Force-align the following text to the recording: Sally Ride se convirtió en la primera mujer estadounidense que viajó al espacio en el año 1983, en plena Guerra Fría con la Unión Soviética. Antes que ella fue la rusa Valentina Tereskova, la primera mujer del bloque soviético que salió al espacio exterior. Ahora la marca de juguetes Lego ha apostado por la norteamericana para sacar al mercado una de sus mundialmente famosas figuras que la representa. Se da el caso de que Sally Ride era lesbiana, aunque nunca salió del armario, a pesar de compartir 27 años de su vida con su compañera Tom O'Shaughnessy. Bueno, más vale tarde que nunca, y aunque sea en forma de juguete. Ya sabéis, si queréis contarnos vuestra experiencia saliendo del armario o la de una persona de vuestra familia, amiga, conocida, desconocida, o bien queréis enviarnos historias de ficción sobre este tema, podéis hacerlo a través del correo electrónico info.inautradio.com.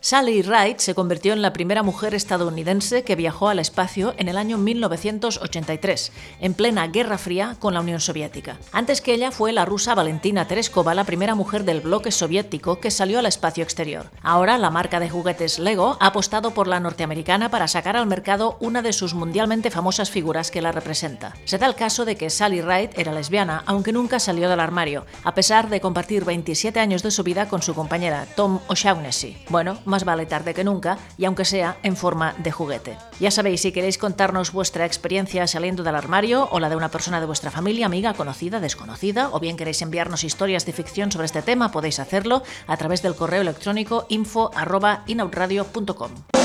Sally 0.00 0.42
Ride 0.42 0.76
se 0.78 0.94
convirtió 0.94 1.32
en 1.32 1.42
la 1.42 1.52
primera 1.52 1.82
mujer 1.82 2.14
estadounidense 2.14 3.02
que 3.02 3.16
viajó 3.16 3.48
al 3.48 3.58
espacio 3.58 4.14
en 4.16 4.28
el 4.28 4.38
año 4.38 4.56
1983, 4.56 6.12
en 6.40 6.54
plena 6.54 6.86
Guerra 6.86 7.18
Fría 7.18 7.56
con 7.58 7.74
la 7.74 7.80
Unión 7.80 7.98
Soviética. 7.98 8.58
Antes 8.70 9.00
que 9.00 9.12
ella 9.12 9.32
fue 9.32 9.52
la 9.52 9.64
rusa 9.64 9.96
Valentina 9.96 10.46
Tereskova, 10.46 10.94
la 10.94 11.02
primera 11.02 11.34
mujer 11.34 11.64
del 11.64 11.80
bloque 11.80 12.12
soviético 12.12 12.78
que 12.78 12.92
salió 12.92 13.18
al 13.18 13.26
espacio 13.26 13.64
exterior. 13.64 14.06
Ahora 14.22 14.56
la 14.56 14.70
marca 14.70 15.00
de 15.00 15.10
juguetes 15.10 15.58
Lego 15.58 15.96
ha 15.98 16.06
apostado 16.06 16.52
por 16.52 16.68
la 16.68 16.78
norteamericana 16.78 17.50
para 17.50 17.66
sacar 17.66 17.96
al 17.96 18.06
mercado 18.06 18.56
una 18.60 18.82
de 18.82 18.92
sus 18.92 19.14
mundialmente 19.14 19.72
famosas 19.72 20.10
figuras 20.10 20.52
que 20.52 20.62
la 20.62 20.70
representa. 20.70 21.34
Se 21.44 21.58
da 21.58 21.66
el 21.66 21.74
caso 21.74 22.04
de 22.04 22.14
que 22.16 22.30
Sally 22.30 22.62
Ride 22.62 22.90
era 22.94 23.12
lesbiana, 23.12 23.64
aunque 23.66 23.92
nunca 23.92 24.20
salió 24.20 24.48
del 24.48 24.60
armario, 24.60 25.06
a 25.24 25.34
pesar 25.34 25.68
de 25.68 25.80
compartir 25.80 26.24
27 26.24 26.78
años 26.78 27.02
de 27.02 27.10
su 27.10 27.24
vida 27.24 27.48
con 27.48 27.62
su 27.62 27.74
compañera 27.74 28.26
Tom 28.36 28.60
O'Shaughnessy. 28.68 29.36
Bueno, 29.48 29.78
más 29.88 30.04
vale 30.04 30.26
tarde 30.26 30.54
que 30.54 30.64
nunca, 30.64 30.98
y 31.16 31.24
aunque 31.24 31.44
sea 31.44 31.78
en 31.82 31.96
forma 31.96 32.34
de 32.38 32.52
juguete. 32.52 32.96
Ya 33.18 33.30
sabéis, 33.30 33.62
si 33.62 33.72
queréis 33.72 33.98
contarnos 33.98 34.52
vuestra 34.52 34.86
experiencia 34.86 35.46
saliendo 35.46 35.82
del 35.82 35.96
armario 35.96 36.48
o 36.50 36.60
la 36.60 36.68
de 36.68 36.76
una 36.76 36.90
persona 36.90 37.20
de 37.20 37.26
vuestra 37.26 37.50
familia, 37.50 37.86
amiga, 37.86 38.14
conocida, 38.14 38.60
desconocida, 38.60 39.30
o 39.32 39.40
bien 39.40 39.56
queréis 39.56 39.82
enviarnos 39.82 40.24
historias 40.24 40.66
de 40.66 40.72
ficción 40.72 41.10
sobre 41.10 41.26
este 41.26 41.42
tema, 41.42 41.72
podéis 41.72 41.98
hacerlo 41.98 42.42
a 42.66 42.76
través 42.76 43.02
del 43.02 43.14
correo 43.14 43.40
electrónico 43.40 44.06
info.inautradio.com. 44.08 46.37